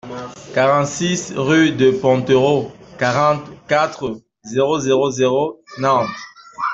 quarante-six 0.55 1.31
rue 1.35 1.73
du 1.73 1.91
Pontereau, 1.93 2.71
quarante-quatre, 2.97 4.19
zéro 4.43 4.79
zéro 4.79 5.11
zéro, 5.11 5.63
Nantes 5.77 6.09